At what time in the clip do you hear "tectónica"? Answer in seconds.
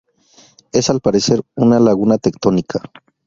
2.17-2.81